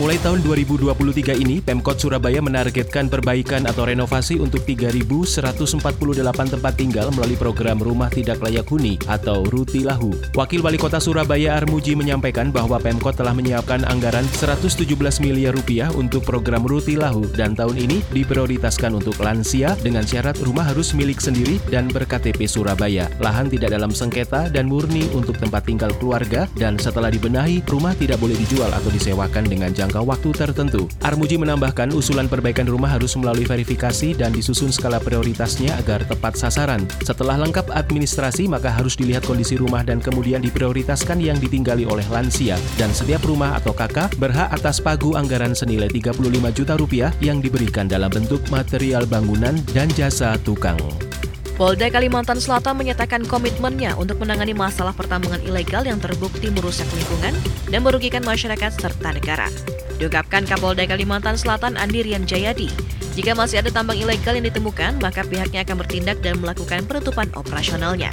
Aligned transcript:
Mulai 0.00 0.16
tahun 0.24 0.40
2023 0.48 1.44
ini, 1.44 1.60
Pemkot 1.60 2.00
Surabaya 2.00 2.40
menargetkan 2.40 3.12
perbaikan 3.12 3.68
atau 3.68 3.84
renovasi 3.84 4.40
untuk 4.40 4.64
3.148 4.64 5.76
tempat 6.56 6.72
tinggal 6.72 7.12
melalui 7.12 7.36
program 7.36 7.76
Rumah 7.76 8.08
Tidak 8.08 8.40
Layak 8.40 8.64
Huni 8.72 8.96
atau 9.04 9.44
Ruti 9.44 9.84
Lahu. 9.84 10.08
Wakil 10.32 10.64
Wali 10.64 10.80
Kota 10.80 11.04
Surabaya 11.04 11.60
Armuji 11.60 11.92
menyampaikan 12.00 12.48
bahwa 12.48 12.80
Pemkot 12.80 13.20
telah 13.20 13.36
menyiapkan 13.36 13.84
anggaran 13.92 14.24
117 14.40 14.88
miliar 15.20 15.52
rupiah 15.52 15.92
untuk 15.92 16.24
program 16.24 16.64
Ruti 16.64 16.96
Lahu 16.96 17.28
dan 17.36 17.52
tahun 17.52 17.84
ini 17.84 18.00
diprioritaskan 18.16 18.96
untuk 18.96 19.20
lansia 19.20 19.76
dengan 19.84 20.08
syarat 20.08 20.40
rumah 20.40 20.64
harus 20.64 20.96
milik 20.96 21.20
sendiri 21.20 21.60
dan 21.68 21.92
berKTP 21.92 22.48
Surabaya. 22.48 23.04
Lahan 23.20 23.52
tidak 23.52 23.76
dalam 23.76 23.92
sengketa 23.92 24.48
dan 24.48 24.64
murni 24.64 25.12
untuk 25.12 25.36
tempat 25.36 25.68
tinggal 25.68 25.92
keluarga 26.00 26.48
dan 26.56 26.80
setelah 26.80 27.12
dibenahi, 27.12 27.60
rumah 27.68 27.92
tidak 28.00 28.16
boleh 28.16 28.40
dijual 28.40 28.72
atau 28.72 28.88
disewakan 28.88 29.44
dengan 29.44 29.68
jangka 29.76 29.89
jangka 29.90 30.06
waktu 30.06 30.30
tertentu. 30.30 30.86
Armuji 31.02 31.34
menambahkan 31.34 31.90
usulan 31.90 32.30
perbaikan 32.30 32.70
rumah 32.70 32.94
harus 32.94 33.18
melalui 33.18 33.42
verifikasi 33.42 34.14
dan 34.14 34.30
disusun 34.30 34.70
skala 34.70 35.02
prioritasnya 35.02 35.74
agar 35.82 36.06
tepat 36.06 36.38
sasaran. 36.38 36.86
Setelah 37.02 37.34
lengkap 37.42 37.74
administrasi, 37.74 38.46
maka 38.46 38.70
harus 38.70 38.94
dilihat 38.94 39.26
kondisi 39.26 39.58
rumah 39.58 39.82
dan 39.82 39.98
kemudian 39.98 40.38
diprioritaskan 40.46 41.18
yang 41.18 41.42
ditinggali 41.42 41.82
oleh 41.90 42.06
lansia. 42.06 42.54
Dan 42.78 42.94
setiap 42.94 43.26
rumah 43.26 43.58
atau 43.58 43.74
kakak 43.74 44.14
berhak 44.22 44.54
atas 44.54 44.78
pagu 44.78 45.18
anggaran 45.18 45.58
senilai 45.58 45.90
35 45.90 46.22
juta 46.54 46.78
rupiah 46.78 47.10
yang 47.18 47.42
diberikan 47.42 47.90
dalam 47.90 48.14
bentuk 48.14 48.46
material 48.54 49.10
bangunan 49.10 49.58
dan 49.74 49.90
jasa 49.98 50.38
tukang. 50.46 50.78
Polda 51.60 51.92
Kalimantan 51.92 52.40
Selatan 52.40 52.72
menyatakan 52.80 53.20
komitmennya 53.20 53.92
untuk 54.00 54.24
menangani 54.24 54.56
masalah 54.56 54.96
pertambangan 54.96 55.44
ilegal 55.44 55.84
yang 55.84 56.00
terbukti 56.00 56.48
merusak 56.48 56.88
lingkungan 56.96 57.36
dan 57.68 57.84
merugikan 57.84 58.24
masyarakat 58.24 58.80
serta 58.80 59.12
negara. 59.12 59.44
Diungkapkan 60.00 60.48
Kapolda 60.48 60.88
Kalimantan 60.88 61.36
Selatan 61.36 61.76
Andi 61.76 62.00
Rian 62.00 62.24
Jayadi, 62.24 62.72
jika 63.12 63.36
masih 63.36 63.60
ada 63.60 63.68
tambang 63.68 64.00
ilegal 64.00 64.40
yang 64.40 64.48
ditemukan, 64.48 65.04
maka 65.04 65.20
pihaknya 65.20 65.60
akan 65.60 65.84
bertindak 65.84 66.24
dan 66.24 66.40
melakukan 66.40 66.80
penutupan 66.88 67.28
operasionalnya. 67.36 68.08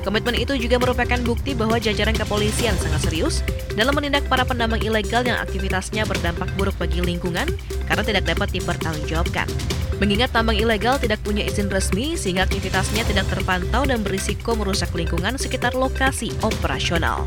Komitmen 0.00 0.32
itu 0.32 0.56
juga 0.56 0.80
merupakan 0.80 1.20
bukti 1.20 1.52
bahwa 1.52 1.76
jajaran 1.76 2.16
kepolisian 2.16 2.80
sangat 2.80 3.12
serius 3.12 3.44
dalam 3.76 3.92
menindak 3.92 4.24
para 4.24 4.48
penambang 4.48 4.80
ilegal 4.80 5.20
yang 5.20 5.36
aktivitasnya 5.36 6.08
berdampak 6.08 6.48
buruk 6.56 6.72
bagi 6.80 7.04
lingkungan 7.04 7.44
karena 7.92 8.00
tidak 8.00 8.24
dapat 8.24 8.56
dipertanggungjawabkan. 8.56 9.52
Mengingat 9.96 10.28
tambang 10.36 10.60
ilegal 10.60 11.00
tidak 11.00 11.24
punya 11.24 11.40
izin 11.48 11.72
resmi 11.72 12.20
sehingga 12.20 12.44
aktivitasnya 12.44 13.08
tidak 13.08 13.32
terpantau 13.32 13.88
dan 13.88 14.04
berisiko 14.04 14.52
merusak 14.52 14.92
lingkungan 14.92 15.40
sekitar 15.40 15.72
lokasi 15.72 16.36
operasional. 16.44 17.24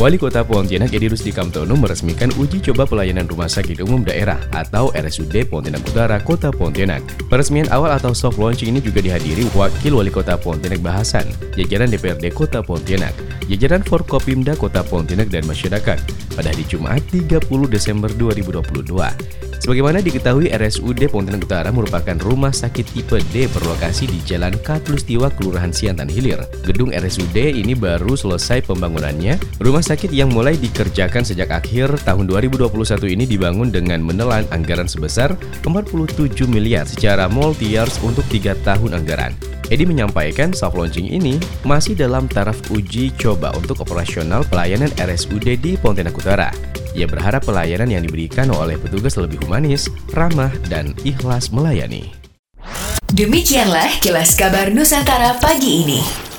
Wali 0.00 0.16
Kota 0.16 0.40
Pontianak 0.40 0.96
Edi 0.96 1.12
Rusdi 1.12 1.28
Kamtono 1.28 1.76
meresmikan 1.76 2.32
uji 2.40 2.64
coba 2.72 2.88
pelayanan 2.88 3.28
Rumah 3.28 3.52
Sakit 3.52 3.84
Umum 3.84 4.00
Daerah 4.00 4.40
atau 4.48 4.88
RSUD 4.96 5.44
Pontianak 5.52 5.84
Utara 5.84 6.16
Kota 6.16 6.48
Pontianak. 6.48 7.04
Peresmian 7.28 7.68
awal 7.68 7.92
atau 7.92 8.16
soft 8.16 8.40
launching 8.40 8.72
ini 8.72 8.80
juga 8.80 9.04
dihadiri 9.04 9.44
Wakil 9.52 9.92
Wali 9.92 10.08
Kota 10.08 10.40
Pontianak 10.40 10.80
Bahasan, 10.80 11.28
jajaran 11.52 11.92
DPRD 11.92 12.32
Kota 12.32 12.64
Pontianak, 12.64 13.12
jajaran 13.48 13.80
Forkopimda 13.86 14.58
Kota 14.58 14.84
Pontianak 14.84 15.30
dan 15.30 15.46
masyarakat 15.46 15.98
pada 16.34 16.48
hari 16.50 16.64
Jumat 16.68 17.00
30 17.08 17.40
Desember 17.70 18.10
2022. 18.12 19.40
Sebagaimana 19.60 20.00
diketahui, 20.00 20.48
RSUD 20.48 21.12
Pontianak 21.12 21.44
Utara 21.44 21.68
merupakan 21.68 22.16
rumah 22.24 22.48
sakit 22.48 22.96
tipe 22.96 23.20
D 23.28 23.44
berlokasi 23.52 24.08
di 24.08 24.16
Jalan 24.24 24.56
Katulistiwa, 24.56 25.28
Kelurahan 25.36 25.68
Siantan 25.68 26.08
Hilir. 26.08 26.40
Gedung 26.64 26.96
RSUD 26.96 27.36
ini 27.36 27.76
baru 27.76 28.16
selesai 28.16 28.64
pembangunannya. 28.64 29.36
Rumah 29.60 29.84
sakit 29.84 30.16
yang 30.16 30.32
mulai 30.32 30.56
dikerjakan 30.56 31.28
sejak 31.28 31.52
akhir 31.52 31.92
tahun 32.08 32.24
2021 32.32 32.72
ini 33.12 33.28
dibangun 33.28 33.68
dengan 33.68 34.00
menelan 34.00 34.48
anggaran 34.48 34.88
sebesar 34.88 35.36
47 35.60 36.48
miliar 36.48 36.88
secara 36.88 37.28
multi 37.28 37.68
years 37.68 38.00
untuk 38.00 38.24
tiga 38.32 38.56
tahun 38.64 38.96
anggaran. 38.96 39.36
Edi 39.70 39.86
menyampaikan 39.86 40.50
soft 40.50 40.74
launching 40.74 41.06
ini 41.06 41.38
masih 41.62 41.94
dalam 41.94 42.26
taraf 42.26 42.58
uji 42.74 43.14
coba 43.14 43.29
untuk 43.36 43.84
operasional 43.84 44.42
pelayanan 44.48 44.90
RSUD 44.98 45.60
di 45.60 45.78
Pontianak 45.78 46.16
Utara. 46.18 46.50
Ia 46.98 47.06
berharap 47.06 47.46
pelayanan 47.46 47.86
yang 47.86 48.02
diberikan 48.02 48.50
oleh 48.50 48.74
petugas 48.74 49.14
lebih 49.14 49.38
humanis, 49.46 49.86
ramah, 50.10 50.50
dan 50.66 50.90
ikhlas 51.06 51.54
melayani. 51.54 52.10
Demikianlah 53.10 53.98
kilas 54.02 54.38
kabar 54.38 54.70
Nusantara 54.70 55.38
pagi 55.42 55.82
ini. 55.82 56.29